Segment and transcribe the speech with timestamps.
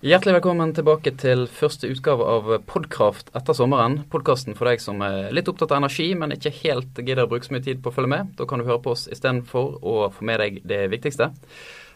[0.00, 3.98] Hjertelig velkommen tilbake til første utgave av Podkraft etter sommeren.
[4.08, 7.44] Podkasten for deg som er litt opptatt av energi, men ikke helt gidder å bruke
[7.44, 8.30] så mye tid på å følge med.
[8.38, 11.28] Da kan du høre på oss istedenfor å få med deg det viktigste.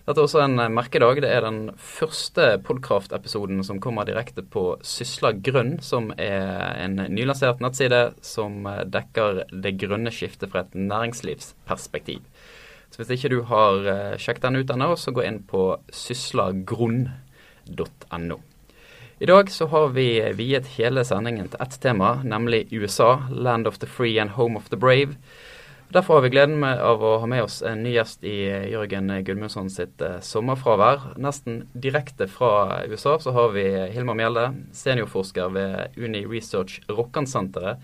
[0.05, 1.23] Dette er også en merkedag.
[1.25, 7.65] Det er den første Podkraft-episoden som kommer direkte på Sysla Grønn, som er en nylansert
[7.65, 12.21] nettside som dekker det grønne skiftet fra et næringslivsperspektiv.
[12.93, 17.24] Så hvis ikke du har eh, sjekket den ut ennå, så gå inn på syslagrunn.no
[18.19, 18.41] no.
[19.19, 23.79] I dag så har vi viet hele sendingen til ett tema, nemlig USA, land of
[23.79, 25.15] the free and home of the brave.
[25.95, 28.35] Derfor har vi gleden av å ha med oss en ny gjest i
[28.73, 31.13] Jørgen Gudmundsson sitt eh, sommerfravær.
[31.23, 33.63] Nesten direkte fra USA så har vi
[33.95, 37.79] Hilmar Mjelde, seniorforsker ved Uni Research Rokkansenteret.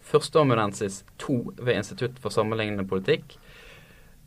[0.00, 3.36] Førsteamanuensis 2 ved Institutt for sammenlignende politikk.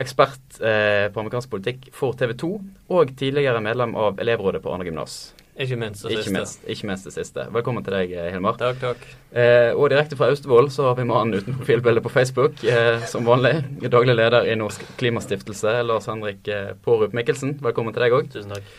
[0.02, 2.50] Ekspert eh, på amerikansk politikk for TV 2,
[2.98, 5.34] og tidligere medlem av elevrådet på Arne gymnas.
[5.54, 6.34] Ikke minst det siste.
[6.34, 7.46] Minst, ikke minst det siste.
[7.54, 8.58] Velkommen til deg, Hilmar.
[8.58, 9.04] Takk, takk.
[9.38, 13.28] Eh, og direkte fra Austevoll så har vi mannen uten profilbilde på Facebook, eh, som
[13.30, 13.60] vanlig.
[13.86, 17.60] Daglig leder i Norsk Klimastiftelse, Lars Henrik eh, Pårup Mikkelsen.
[17.62, 18.34] Velkommen til deg òg.
[18.34, 18.74] Tusen takk.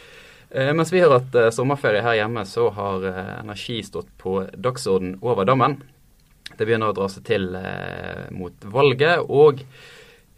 [0.54, 4.36] Eh, mens vi har hatt eh, sommerferie her hjemme, så har eh, energi stått på
[4.54, 5.80] dagsorden over dammen.
[6.54, 7.48] Det begynner å dra seg til
[8.36, 9.64] mot valget, og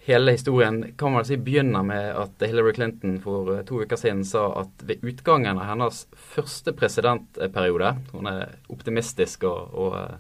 [0.07, 4.23] hele historien kan man si begynner med at Hillary Clinton for eh, to uker siden
[4.25, 10.15] sa at ved utgangen av hennes første presidentperiode Hun er optimistisk og, og eh,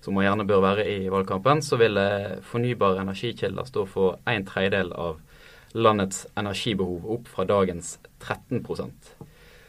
[0.00, 4.48] som hun gjerne bør være i valgkampen, så vil eh, fornybare energikilder stå for en
[4.48, 5.20] tredjedel av
[5.76, 9.10] landets energibehov, opp fra dagens 13%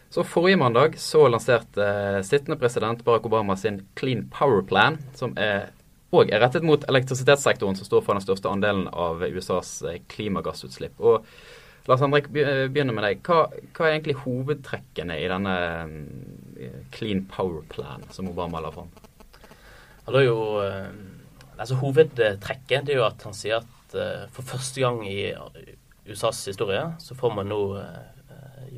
[0.10, 5.74] Så Forrige mandag så lanserte sittende president Barack Obama sin Clean Power Plan, som er
[6.16, 11.00] og er rettet mot elektrisitetssektoren, som står for den største andelen av USAs eh, klimagassutslipp.
[11.04, 11.26] Og
[11.88, 13.20] Lars Henrik, eh, begynner med deg.
[13.28, 15.56] Hva, hva, er egentlig hovedtrekkene i denne
[16.64, 18.92] eh, Clean Power Plan som Obama la fram?
[20.08, 20.38] Jo,
[21.60, 23.96] altså Hovedtrekket er jo at han sier at
[24.32, 25.34] for første gang i
[26.08, 27.60] USAs historie så får man nå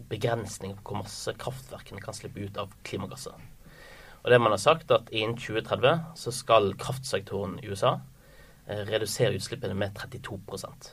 [0.10, 3.38] begrensning på hvor masse kraftverkene kan slippe ut av klimagasser.
[4.24, 7.96] Og det man har sagt, at innen 2030 så skal kraftsektoren i USA
[8.68, 10.90] eh, redusere utslippene med 32%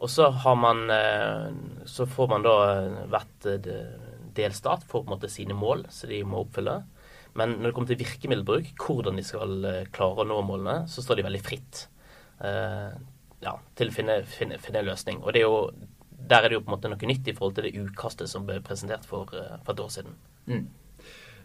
[0.00, 1.48] Og så har man eh,
[1.88, 3.48] Så får man da eh, hvert
[4.36, 6.78] delstat får på en måte sine mål som de må oppfylle.
[7.36, 11.18] Men når det kommer til virkemiddelbruk, hvordan de skal klare å nå målene, så står
[11.20, 11.82] de veldig fritt
[12.40, 15.20] ja, til å finne, finne, finne en løsning.
[15.20, 15.68] Og det er jo,
[16.16, 18.48] der er det jo på en måte noe nytt i forhold til det utkastet som
[18.48, 20.16] ble presentert for, for et år siden.
[20.48, 20.64] Mm.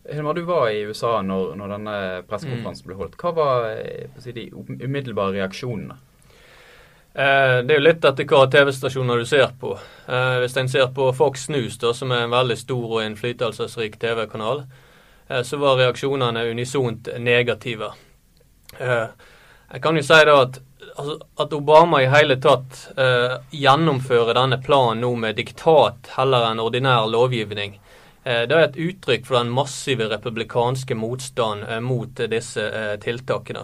[0.10, 1.96] Hilmar, du var i USA når, når denne
[2.30, 3.18] pressekonferansen ble holdt.
[3.20, 5.98] Hva var eh, si, de umiddelbare reaksjonene?
[7.18, 9.74] Eh, det er jo litt etter hva TV-stasjoner du ser på.
[10.08, 13.98] Eh, hvis en ser på Fox News, da, som er en veldig stor og innflytelsesrik
[14.00, 14.64] TV-kanal,
[15.28, 17.92] eh, så var reaksjonene unisont negative.
[18.78, 19.10] Eh,
[19.74, 20.62] jeg kan jo si da at,
[20.96, 26.64] altså, at Obama i hele tatt eh, gjennomfører denne planen nå med diktat heller enn
[26.64, 27.76] ordinær lovgivning,
[28.28, 33.64] det er et uttrykk for den massive republikanske motstand eh, mot disse eh, tiltakene.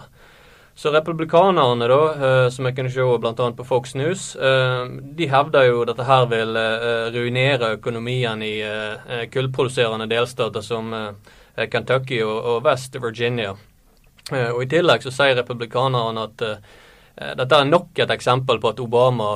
[0.75, 3.49] Så republikanerne, da, som jeg kunne se bl.a.
[3.53, 6.57] på Fox News, de hevder jo at dette her vil
[7.13, 8.55] ruinere økonomien i
[9.29, 10.89] kullproduserende delstater som
[11.69, 13.53] Kentucky og West Virginia.
[13.53, 16.41] Og I tillegg så sier republikanerne at
[17.37, 19.29] dette er nok et eksempel på at Obama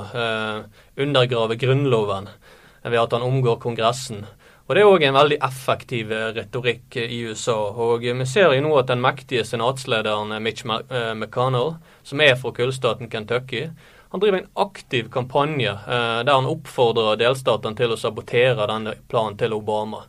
[0.97, 2.33] undergraver grunnloven
[2.81, 4.25] ved at han omgår Kongressen.
[4.67, 7.55] Og Det er òg en veldig effektiv eh, retorikk i USA.
[7.55, 12.35] og Vi ser jo nå at den mektige senatslederen eh, Mitch eh, McConnell, som er
[12.35, 13.69] fra kullstaten Kentucky,
[14.09, 19.39] han driver en aktiv kampanje eh, der han oppfordrer delstatene til å sabotere denne planen
[19.39, 20.06] til Obama.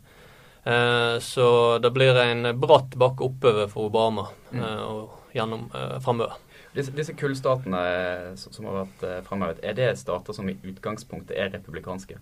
[0.62, 4.60] Eh, så det blir en bratt bakke oppover for Obama mm.
[4.62, 5.66] eh, og gjennom
[6.02, 6.38] framover.
[6.74, 7.80] Disse, disse kullstatene
[8.38, 12.18] som har vært framhevet, er det stater som i utgangspunktet er republikanske?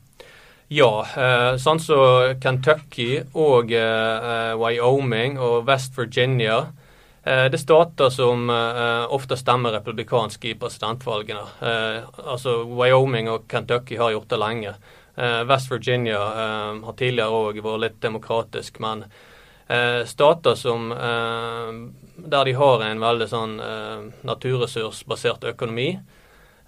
[0.68, 6.72] Ja, eh, sånn som Kentucky og eh, Wyoming og West Virginia.
[7.22, 11.44] Eh, det er stater som eh, ofte stemmer republikansk i presidentvalgene.
[11.62, 14.74] Eh, altså Wyoming og Kentucky har gjort det lenge.
[15.14, 19.06] Eh, West Virginia har tidligere òg vært litt demokratisk, men
[20.06, 23.56] stater som der de har en veldig sånn
[24.28, 26.04] naturressursbasert økonomi, Eh,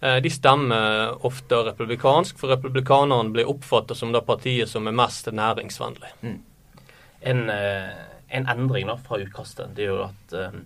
[0.01, 6.13] de stemmer ofte republikansk, for republikanerne blir oppfattet som det partiet som er mest næringsvennlig.
[6.23, 6.37] Mm.
[7.21, 7.97] En, eh,
[8.29, 10.61] en, endring da, fra utkastet det er jo at eh,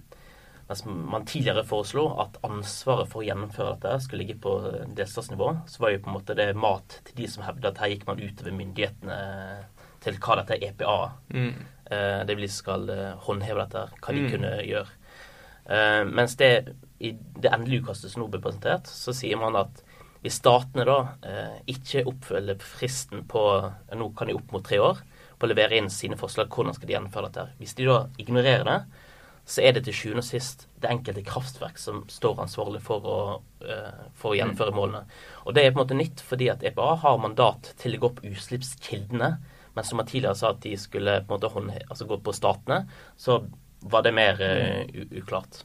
[0.69, 4.53] mens man tidligere foreslo at ansvaret for å gjennomføre dette skulle ligge på
[4.97, 7.93] delstatsnivå, så var jo på en måte det mat til de som hevder at her
[7.93, 9.19] gikk man utover myndighetene
[10.05, 10.97] til hva dette EPA
[11.33, 11.53] Mm.
[11.91, 14.31] eh, det vil si skal eh, håndheve dette, hva de Mm.
[14.31, 14.89] kunne gjøre.
[15.71, 19.83] Eh, mens det i det endelige utkastet som nå blir presentert, så sier man at
[20.23, 24.79] hvis statene da eh, ikke oppfølger fristen på eh, Nå kan de opp mot tre
[24.79, 25.01] år
[25.35, 27.47] på å levere inn sine forslag, hvordan skal de gjennomføre dette.
[27.47, 27.57] her.
[27.59, 28.77] Hvis de da ignorerer det,
[29.45, 33.23] så er det til sjuende og sist det enkelte kraftverk som står ansvarlig for å,
[33.67, 35.03] eh, for å gjennomføre målene.
[35.43, 38.13] Og det er på en måte nytt, fordi at EPA har mandat til å gå
[38.13, 39.33] opp utslippskildene.
[39.75, 42.37] Men som man tidligere sa at de skulle på en måte håndhe altså gå på
[42.37, 42.85] statene,
[43.19, 43.41] så
[43.83, 44.87] var det mer eh,
[45.19, 45.65] uklart.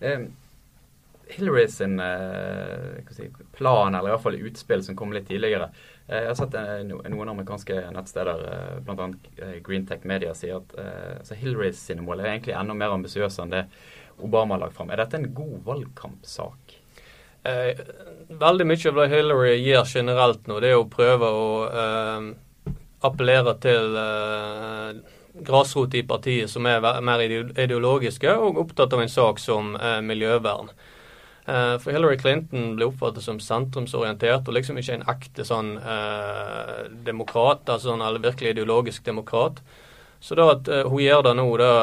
[0.00, 0.24] Eh,
[1.30, 5.68] Hillary sin eh, si, plan, eller iallfall utspill som kom litt tidligere
[6.08, 8.42] eh, Jeg har sett eh, noen amerikanske nettsteder,
[8.86, 9.08] bl.a.
[9.66, 13.54] Greentech Media, sier at eh, så Hillary sine mål er egentlig enda mer ambisiøse enn
[13.54, 13.64] det
[14.20, 14.90] Obama har lagt fram.
[14.90, 16.76] Er dette en god valgkampsak?
[17.48, 17.78] Eh,
[18.28, 22.26] veldig mye av det Hillary gjør generelt nå, det er å prøve å eh,
[23.08, 24.90] appellere til eh,
[25.46, 30.70] grasrot i partiet som er mer ideologiske og opptatt av en sak som eh, miljøvern.
[31.46, 36.76] Eh, for Hillary Clinton ble oppfattet som sentrumsorientert og liksom ikke en ekte sånn eh,
[37.06, 39.62] demokrat, altså sånn, eller virkelig ideologisk demokrat.
[40.20, 41.74] Så da at eh, hun gjør det nå, det,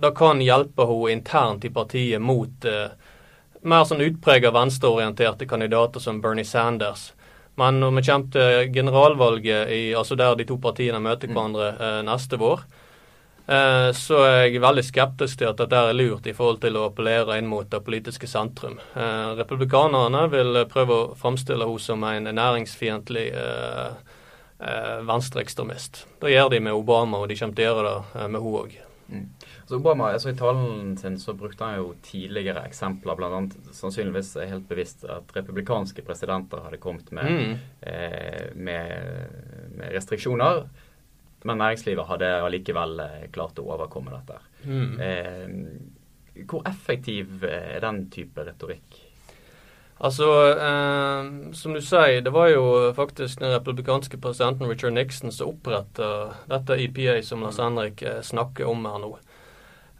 [0.00, 2.92] det kan hjelpe henne internt i partiet mot eh,
[3.60, 7.10] mer sånn utprega venstreorienterte kandidater som Bernie Sanders.
[7.60, 11.98] Men når vi kommer til generalvalget, i, altså der de to partiene møter hverandre eh,
[12.08, 12.62] neste vår,
[13.44, 16.86] eh, så er jeg veldig skeptisk til at dette er lurt i forhold til å
[16.88, 18.78] appellere inn mot det politiske sentrum.
[18.96, 23.88] Eh, republikanerne vil prøve å framstille henne som en næringsfiendtlig eh,
[24.60, 26.06] eh, venstreekstremist.
[26.22, 28.62] Det gjør de med Obama, og de kommer til å gjøre det eh, med henne
[28.62, 28.80] òg.
[29.66, 33.40] Så Obama, altså I talen sin så brukte han jo tidligere eksempler, bl.a.
[33.72, 37.58] sannsynligvis helt bevisst at republikanske presidenter hadde kommet med, Mm.
[37.82, 40.64] eh, med, med restriksjoner.
[41.44, 44.38] Men næringslivet hadde allikevel eh, klart å overkomme dette.
[44.64, 45.00] Mm.
[45.00, 48.98] Eh, hvor effektiv er den type retorikk?
[50.00, 50.26] Altså,
[50.56, 56.30] eh, som du sier, det var jo faktisk den republikanske presidenten Richard Nixon som oppretta
[56.48, 59.10] dette EPA som Lars Henrik eh, snakker om her nå.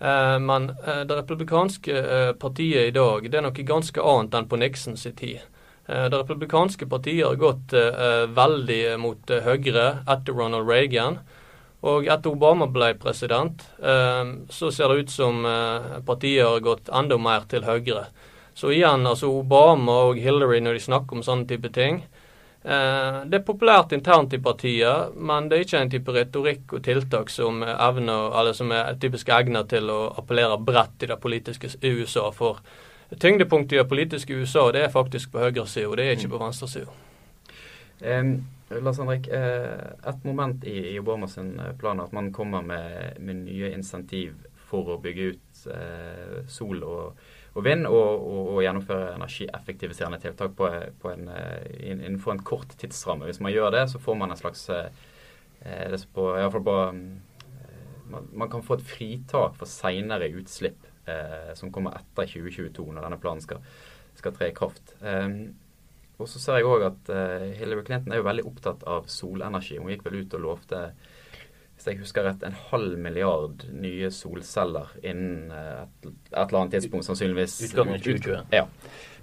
[0.00, 4.49] Eh, men eh, det republikanske eh, partiet i dag det er noe ganske annet enn
[4.49, 5.43] på Nixons tid.
[5.85, 7.76] Eh, det republikanske partiet har gått
[8.41, 11.20] veldig mot høyre etter Ronald Reagan.
[11.85, 13.62] Og etter Obama ble president,
[14.53, 15.38] så ser det ut som
[16.05, 18.03] partiet har gått enda mer til høyre.
[18.60, 23.38] Så igjen, altså Obama og Hillary når de snakker om sånne type ting eh, Det
[23.38, 27.62] er populært internt i partiet, men det er ikke en type retorikk og tiltak som
[27.64, 32.26] er evner, eller som er typisk egnet til å appellere bredt i det politiske USA.
[32.36, 32.60] For
[33.16, 36.44] tyngdepunktet i det politiske USA det er faktisk på høyresida, og det er ikke på
[36.44, 36.92] venstresida.
[38.04, 38.36] Um,
[38.76, 42.60] Lars Henrik, eh, et moment i, Obama Obamas sin, eh, plan er at man kommer
[42.62, 44.36] med, med nye insentiv
[44.70, 50.52] for å bygge ut eh, sol og, og vind, og, og, og gjennomføre energieffektiviserende tiltak
[50.58, 50.69] på,
[51.02, 53.26] på en, eh, innenfor en kort tidsramme.
[53.26, 54.87] Hvis man gjør det, så får man en slags eh,
[55.67, 56.29] eh, på,
[56.69, 56.76] på,
[58.11, 63.08] man, man kan få et fritak for seinere utslipp eh, som kommer etter 2022, når
[63.08, 63.65] denne planen skal,
[64.19, 64.94] skal tre i kraft.
[65.03, 65.34] Eh,
[66.20, 69.81] og så ser jeg òg at eh, Hillary Clinton er jo veldig opptatt av solenergi.
[69.81, 70.84] Hun gikk vel ut og lovte
[71.81, 76.75] hvis jeg husker rett, en halv milliard nye solceller innen eh, et, et eller annet
[76.77, 77.55] tidspunkt, sannsynligvis.
[77.70, 78.43] Utgangen av 2020.
[78.53, 78.67] Ja.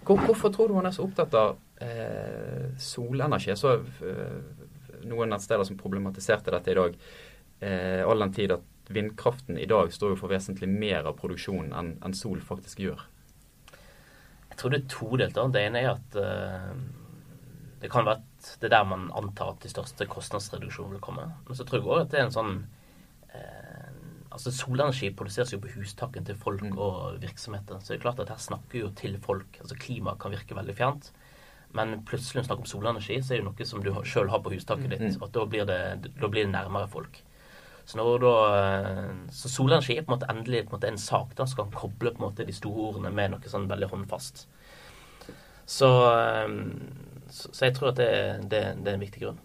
[0.07, 3.51] Hvor, hvorfor tror du hun er så opptatt av eh, solenergi?
[3.51, 4.65] Jeg så eh,
[5.05, 6.97] noen nettsteder som problematiserte dette i dag,
[7.61, 11.75] eh, all den tid at vindkraften i dag står jo for vesentlig mer av produksjonen
[11.77, 13.03] enn en sol faktisk gjør.
[14.47, 15.35] Jeg tror det er todelt.
[15.37, 15.45] da.
[15.53, 16.71] Det ene er at eh,
[17.83, 18.23] det kan være
[18.55, 21.27] at det er der man antar at de største kostnadsreduksjonene vil komme.
[21.47, 22.53] Men så tror jeg òg at det er en sånn
[23.33, 23.93] eh,
[24.37, 26.77] Altså Solenergi produseres jo på hustakken til folk Mm.
[26.77, 27.79] og virksomheter.
[27.79, 29.57] Så det er klart at her snakker jo til folk.
[29.59, 31.11] Altså Klimaet kan virke veldig fjernt.
[31.73, 34.43] Men plutselig når du snakker om solenergi, så er det noe som du sjøl har
[34.43, 35.01] på hustaket ditt.
[35.01, 35.15] Mm.
[35.21, 37.23] Og at da blir, det, da blir det nærmere folk.
[37.87, 41.33] Så, da, eh, så solenergi er på en måte endelig på en, måte en sak
[41.35, 44.45] da, som kan koble på en måte de store ordene med noe sånn veldig håndfast.
[45.65, 46.47] Så, eh,
[47.33, 48.09] så, jeg tror at det,
[48.51, 49.39] det, det er en viktig grunn.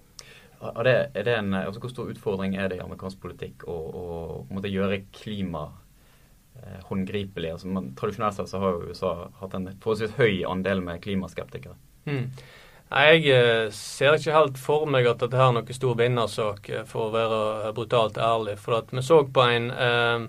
[0.63, 3.77] Er det, er det en, altså Hvor stor utfordring er det i amerikansk politikk å,
[4.55, 5.65] å gjøre klima
[6.61, 7.55] eh, håndgripelig?
[7.57, 11.75] Altså man, tradisjonelt sett så har jo USA hatt en forholdsvis høy andel med klimaskeptikere.
[12.07, 12.29] Mm.
[12.93, 17.09] Jeg eh, ser ikke helt for meg at dette er noen stor vinnersak, eh, for
[17.09, 18.59] å være brutalt ærlig.
[18.61, 20.27] For at vi så på en, eh,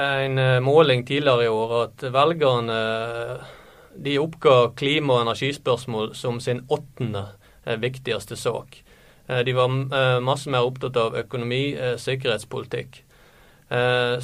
[0.00, 3.56] en eh, måling tidligere i år at velgerne eh,
[4.00, 7.26] de oppga klima- og energispørsmål som sin åttende
[7.64, 8.82] eh, viktigste sak.
[9.30, 9.70] De var
[10.18, 12.96] masse mer opptatt av økonomi, sikkerhetspolitikk.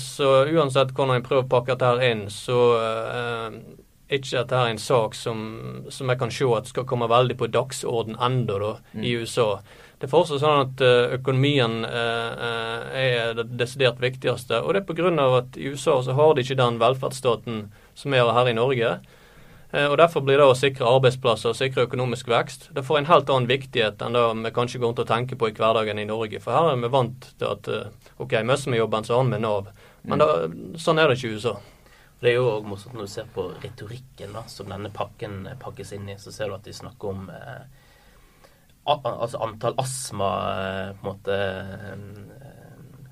[0.02, 4.80] Så uansett hvordan jeg prøver å pakke dette inn, så er ikke dette er en
[4.82, 5.44] sak som,
[5.94, 9.04] som, jeg kan se at skal komme veldig på dagsorden enda da, mm.
[9.06, 9.46] i USA.
[10.00, 10.82] Det er fortsatt sånn at
[11.20, 14.58] økonomien er det desidert viktigste.
[14.64, 15.28] Og det er pga.
[15.38, 18.96] at i USA så har de ikke den velferdsstaten som vi har her i Norge.
[19.72, 23.08] Eh, og Derfor blir det å sikre arbeidsplasser og sikre økonomisk vekst det får en
[23.10, 26.08] helt annen viktighet enn det vi kanskje går rundt og tenker på i hverdagen i
[26.08, 26.40] Norge.
[26.42, 29.40] For her er vi vant til at eh, OK, mister vi jobben, så har vi
[29.42, 29.72] Nav.
[30.06, 30.28] Men da,
[30.78, 31.56] sånn er det ikke i USA.
[32.20, 35.92] Det er jo òg morsomt når du ser på retorikken da, som denne pakken pakkes
[35.96, 36.16] inn i.
[36.20, 37.66] Så ser du at de snakker om eh,
[38.86, 42.54] altså antall astma eh, på en måte eh,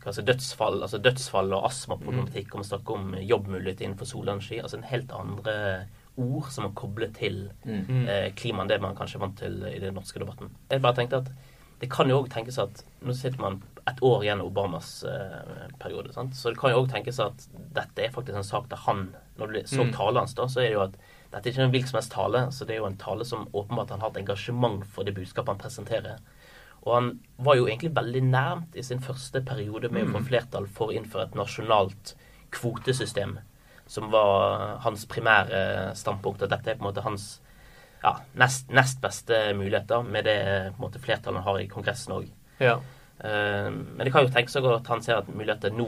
[0.04, 2.48] altså dødsfall, altså dødsfall og astmaproblematikk.
[2.48, 2.54] Mm.
[2.54, 4.62] Og vi snakker om jobbmuligheter innenfor solenergi.
[4.62, 5.54] Altså en helt andre
[6.20, 8.04] ord som er koblet til mm.
[8.06, 10.52] eh, klima enn det man kanskje er vant til i den norske debatten.
[10.70, 11.32] Jeg bare tenkte at
[11.82, 13.58] det kan jo òg tenkes at Nå sitter man
[13.90, 16.14] et år igjen av Obamas eh, periode.
[16.14, 16.36] Sant?
[16.38, 19.50] Så det kan jo òg tenkes at dette er faktisk en sak der han Når
[19.52, 19.92] du så mm.
[19.96, 20.96] talen hans, da, så er det jo at
[21.34, 22.44] dette er ikke en hvilken som helst tale.
[22.54, 25.52] Så det er jo en tale som åpenbart han har et engasjement for det budskapet
[25.52, 26.22] han presenterer.
[26.84, 27.10] Og han
[27.42, 30.08] var jo egentlig veldig nærmt i sin første periode med mm.
[30.08, 30.28] å få mm.
[30.30, 32.14] flertall for å innføre et nasjonalt
[32.54, 33.38] kvotesystem
[33.86, 36.42] som var hans primære standpunkt.
[36.42, 37.28] At dette er på en måte hans
[38.04, 40.38] ja, nest, nest, beste muligheter med det
[40.76, 42.28] på en måte, flertallet har i Kongressen òg.
[42.60, 42.76] Ja.
[43.24, 45.86] Uh, men det kan jo tenke seg at han ser at muligheter nå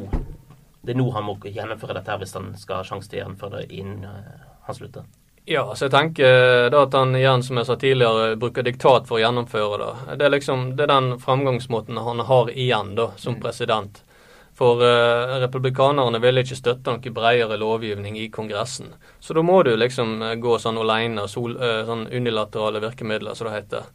[0.86, 3.22] Det er nå han må gjennomføre dette her hvis han skal ha sjanse til å
[3.24, 5.06] gjennomføre det innen uh, han slutter.
[5.46, 9.18] Ja, så jeg tenker da at han igjen, som jeg sa tidligere, bruker diktat for
[9.18, 10.16] å gjennomføre det.
[10.18, 13.42] Det er liksom, det er den framgangsmåten han har igjen da, som mm.
[13.44, 14.00] president.
[14.56, 18.94] For uh, republikanerne vil ikke støtte noe bredere lovgivning i Kongressen.
[19.20, 23.50] Så da må du liksom uh, gå sånn alene, sol, uh, sånn unilaterale virkemidler, som
[23.50, 23.88] det heter.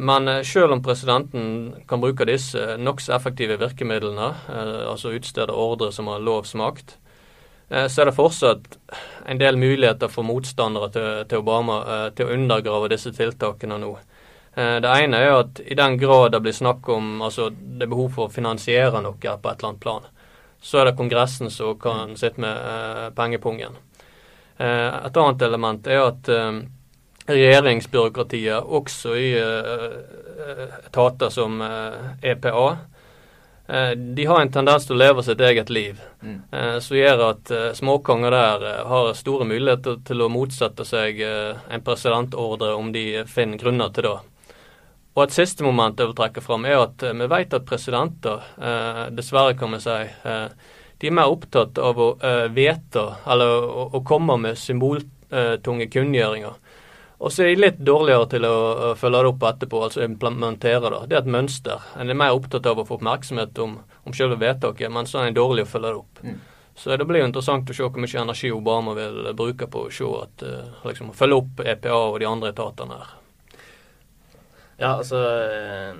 [0.00, 1.42] men selv om presidenten
[1.86, 4.28] kan bruke disse nokså effektive virkemidlene,
[4.88, 6.94] altså utstede ordre som har lovsmakt,
[7.68, 8.78] så er det fortsatt
[9.28, 11.76] en del muligheter for motstandere til, til Obama
[12.16, 13.92] til å undergrave disse tiltakene nå.
[14.58, 17.90] Eh, det ene er at i den grad det blir snakk om altså det er
[17.92, 20.08] behov for å finansiere noe på et eller annet plan,
[20.58, 23.76] så er det Kongressen som kan sitte med eh, pengepungen.
[24.58, 26.56] Eh, et annet element er at eh,
[27.28, 29.98] regjeringsbyråkratiet, også i eh,
[30.88, 32.70] etater som EPA,
[33.68, 36.36] e de har en tendens til å leve sitt eget liv, mm.
[36.80, 42.88] som gjør at småkonger der har store muligheter til å motsette seg en presidentordre om
[42.94, 44.14] de finner grunner til det.
[45.18, 48.44] Og Et siste moment jeg vil trekke fram, er at eh, vi vet at presidenter,
[48.62, 53.66] eh, dessverre kan vi si, eh, de er mer opptatt av å eh, vite eller
[53.66, 56.54] å, å, komme med symboltunge kunngjøringer.
[57.18, 60.86] Og så er de litt dårligere til å, å følge det opp etterpå, altså implementere
[60.94, 61.02] det.
[61.10, 61.90] Det er et mønster.
[61.98, 63.74] En er mer opptatt av å få oppmerksomhet om,
[64.06, 66.22] om selve vedtaket, men så er en dårlig å følge det opp.
[66.22, 66.40] Mm.
[66.78, 69.90] Så det blir jo interessant å se hvor mye energi Obama vil bruke på å
[69.90, 70.50] se at,
[70.86, 73.16] liksom, følge opp EPA og de andre etatene her.
[74.78, 75.96] Ja, altså eh,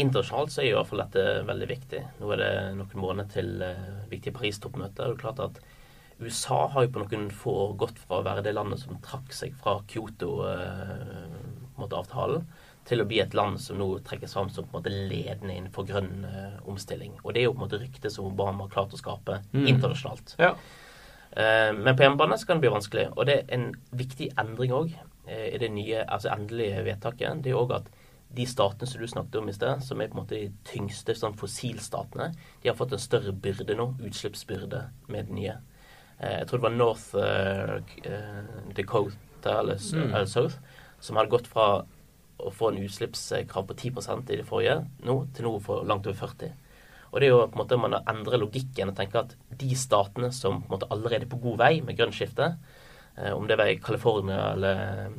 [0.00, 2.00] Internasjonalt så er i hvert fall dette veldig viktig.
[2.20, 3.66] Nå er det noen måneder til uh,
[4.08, 4.96] viktige Paris-toppmøte.
[4.96, 5.54] Det er klart at
[6.20, 9.30] USA har jo på noen få år gått fra å være det landet som trakk
[9.36, 12.44] seg fra Kyoto-avtalen, uh,
[12.88, 15.82] til å bli et land som nå trekkes fram som på en måte ledende innenfor
[15.90, 16.16] grønn
[16.70, 17.12] omstilling.
[17.20, 19.66] Og det er jo på en måte ryktet som Obama har klart å skape mm.
[19.74, 20.28] internasjonalt.
[20.40, 20.52] Ja.
[21.76, 23.06] men på hjemmebane så kan det bli vanskelig.
[23.12, 24.88] Og det er en viktig endring òg
[25.28, 27.44] i det nye, altså endelige vedtaket.
[27.44, 27.86] Det er jo òg at
[28.36, 31.16] de statene som du snakket om i sted, som er på en måte de tyngste
[31.18, 32.30] sånn fossilstatene,
[32.62, 35.56] de har fått en større byrde nå, utslippsbyrde, med det nye.
[36.18, 40.10] Eh, jeg tror det var North uh, Dakota eller, mm.
[40.12, 40.60] eller, South
[41.00, 41.68] som hadde gått fra
[42.40, 46.18] å få en utslippskrav på 10% i det forrige nå, til nå for langt over
[46.28, 46.52] 40
[47.10, 50.28] og det er jo på en måte man endrer logikken og tenker at de statene
[50.32, 52.78] som på en måte allerede er på god vei med grønt skifte, Eh,
[53.34, 55.10] om det var i California eller,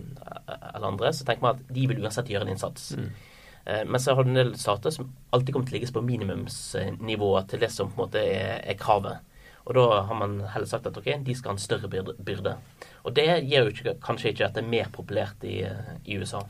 [0.73, 2.93] eller, andre, så tenker man at de vil uansett gjøre en innsats.
[2.97, 3.11] Mm.
[3.65, 6.05] Eh, men så har du en del stater som alltid kommer til å ligge på
[6.05, 9.21] minimumsnivået til det som på en måte er, er, kravet.
[9.67, 12.55] Og da har man heller sagt at ok, de skal ha en større byrde.
[13.05, 15.61] Og det gjør jo ikke, kanskje ikke at det er mer populært i,
[16.09, 16.41] i USA.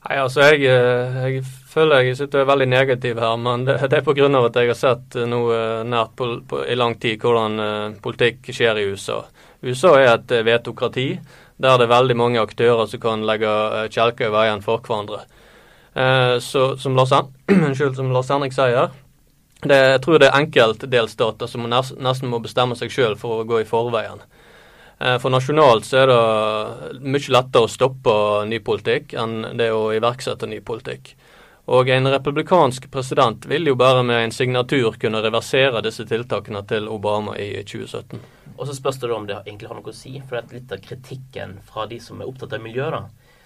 [0.00, 4.06] Nei, altså jeg, eh, jeg, føler jeg sitter veldig negativ her, men det, det er
[4.06, 4.30] pga.
[4.40, 8.88] at jeg har sett noe nært på, på, i lang tid hvordan politikk skjer i
[8.94, 9.20] USA.
[9.62, 11.10] USA er et uh, vetokrati
[11.60, 15.26] der det er veldig mange aktører som kan legge uh, kjelker i veien for hverandre.
[15.96, 17.12] Uh, så som Lars,
[17.50, 18.92] Unnskyld, som Lars Henrik sier,
[19.60, 23.60] det, jeg tror det er enkeltdelstater som nesten må bestemme seg sjøl for å gå
[23.60, 24.22] i forveien.
[25.00, 28.14] Eh, for nasjonalt så er det mye lettere å stoppe
[28.48, 31.14] ny politikk enn det å iverksette ny politikk.
[31.70, 36.88] Og en republikansk president vil jo bare med en signatur kunne reversere disse tiltakene til
[36.90, 38.18] Obama i 2017.
[38.56, 40.16] Og så spørs det om det egentlig har noe å si.
[40.26, 43.04] For at litt av kritikken fra de som er opptatt av miljø, da,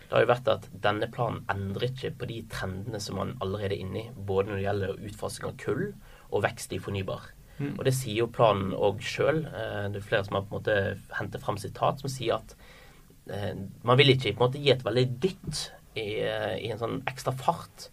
[0.09, 3.77] det har jo vært at denne planen endrer ikke på de trendene som man allerede
[3.77, 4.07] er inne i.
[4.17, 5.85] Både når det gjelder utfasing av kull
[6.31, 7.29] og vekst i fornybar.
[7.59, 7.75] Mm.
[7.75, 9.43] Og det sier jo planen òg sjøl.
[9.51, 10.79] Eh, det er flere som har på en måte
[11.21, 12.57] hentet fram sitat som sier at
[13.29, 13.53] eh,
[13.85, 17.03] man vil ikke på en måte gi et veldig dytt i, eh, i en sånn
[17.13, 17.91] ekstra fart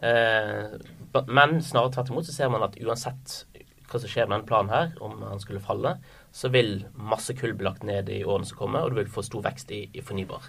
[0.00, 3.40] men snarere tvert imot så ser man at uansett
[3.88, 5.94] hva som skjer med denne planen her, om han skulle falle,
[6.32, 9.24] så vil masse kull bli lagt ned i årene som kommer, og du vil få
[9.24, 10.44] stor vekst i, i fornybar.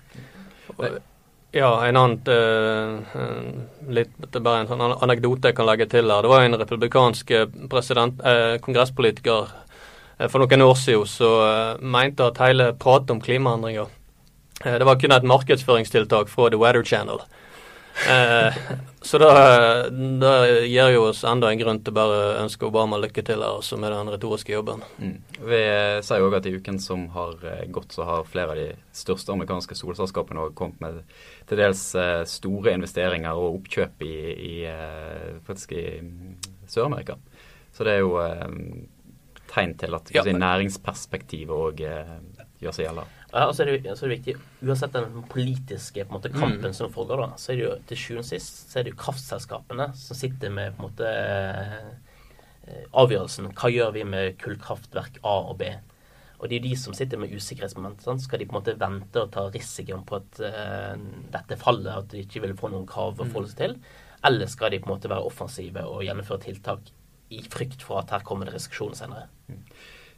[1.55, 6.21] Ja, en annen uh, litt, Bare en sånn anekdote jeg kan legge til her.
[6.21, 7.31] Det var en republikansk
[7.71, 9.47] president, eh, kongresspolitiker
[10.19, 13.95] eh, for noen år siden som eh, mente at hele pratet om klimaendringer
[14.59, 17.21] det var kun et markedsføringstiltak fra The Weather Channel.
[18.09, 18.53] Eh,
[19.01, 19.33] så da,
[20.19, 23.59] da, gir jo oss enda en grunn til bare å ønske Obama lykke til her
[23.59, 24.83] også med den retoriske jobben.
[24.99, 25.15] Mm.
[25.51, 25.61] Vi
[26.05, 29.35] sier jo at i uken som har eh, gått, så har flere av de største
[29.35, 31.01] amerikanske solselskapene kommet med
[31.49, 34.15] til dels eh, store investeringer og oppkjøp i,
[34.51, 34.55] i
[35.47, 37.19] faktisk i mm, Sør-Amerika.
[37.75, 38.17] Så det er jo
[39.49, 40.23] tegn til at ja.
[40.25, 43.18] næringsperspektivet òg gjør seg gjeldende.
[43.29, 44.33] Ja, og så er, det, så er det viktig,
[44.65, 46.77] Uansett den politiske på måte, kampen mm.
[46.77, 49.01] som foregår, da, så er det jo til sjuende og sist så er det jo
[49.03, 51.91] kraftselskapene som sitter med på en måte eh,
[52.97, 53.51] avgjørelsen.
[53.53, 55.69] Hva gjør vi med kullkraftverk A og B?
[56.39, 58.03] Og det er de som sitter med usikkerhetsmoment.
[58.05, 58.21] Sånn.
[58.23, 60.93] Skal de på en måte vente og ta risikoen på at uh,
[61.33, 63.33] dette faller, at de ikke vil få noen krav å mm.
[63.33, 63.75] forholde seg til?
[64.29, 66.93] Eller skal de på en måte være offensive og gjennomføre tiltak
[67.35, 69.27] i frykt for at her kommer det restriksjoner senere?
[69.51, 69.59] Mm.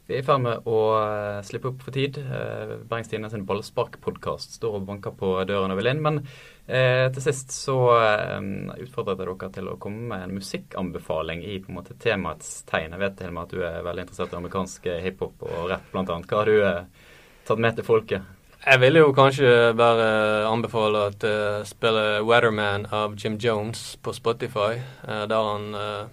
[0.02, 2.16] Vi er i ferd med å uh, slippe opp for tid.
[2.18, 6.02] Uh, Bergens Tidende sin ballsparkpodkast står og banker på døren og vil inn.
[6.02, 6.18] Men
[6.66, 8.42] eh, til sist så uh,
[8.82, 12.96] utfordret jeg dere til å komme med en musikkanbefaling i på en måte temaets tegn.
[12.96, 16.30] Jeg vet og at du er veldig interessert i amerikansk hiphop og rap, blant annet.
[16.30, 17.02] Hva har du
[17.46, 18.30] tatt med til folket?
[18.62, 20.12] Jeg vil jo kanskje bare
[20.50, 26.10] anbefale at uh, spille 'Weatherman' av Jim Jones på Spotify, der han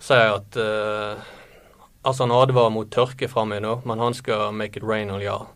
[0.00, 0.56] sier at
[2.02, 5.48] Altså Han advarer mot tørke framover nå, men han skal make it rain all year.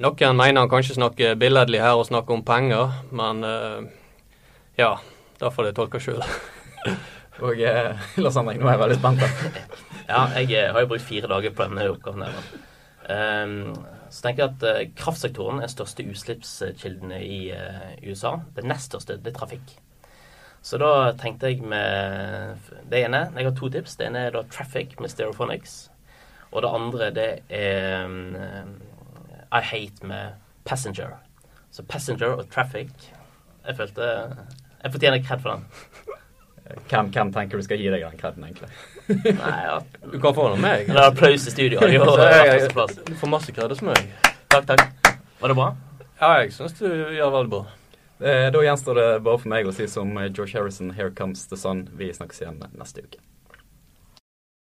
[0.00, 3.84] Noen mener han kanskje snakker billedlig her og snakker om penger, men uh,
[4.80, 4.96] ja,
[5.40, 6.22] da får det tolke sjøl.
[7.44, 9.24] og eh, Lars Henrik, nå er jeg veldig spent.
[10.12, 12.24] ja, jeg eh, har jo brukt fire dager på denne oppgaven.
[12.28, 12.52] her.
[13.02, 13.56] Um,
[14.12, 18.36] så tenker jeg at uh, Kraftsektoren er største utslippskildene i uh, USA.
[18.56, 19.74] Det nest største det er trafikk.
[20.62, 23.96] Så da tenkte jeg med det ene Jeg har to tips.
[23.98, 25.90] Det ene er da Traffic med Stereophonics.
[26.52, 28.78] Og det andre, det er um,
[29.50, 31.18] I Hate med Passenger.
[31.72, 32.90] Så Passenger og Traffic
[33.66, 34.02] Jeg følte
[34.82, 35.66] Jeg fortjener kred for den.
[36.88, 38.68] Hvem, hvem, tenker du skal gi deg den kreden, egentlig?
[39.26, 39.78] Nei, ja.
[40.06, 40.86] Du kan få den av meg.
[40.86, 41.82] Det er applaus i studio.
[41.92, 43.98] Jo, du får masse kred hos meg.
[44.52, 44.86] Takk, takk.
[45.42, 45.68] Var det bra?
[46.20, 47.64] Ja, jeg syns du gjør veldig bra.
[48.22, 51.56] Eh, da gjenstår det bare for meg å si som George Harrison, 'Here Comes the
[51.56, 51.88] Sun'.
[51.98, 53.18] Vi snakkes igjen neste uke.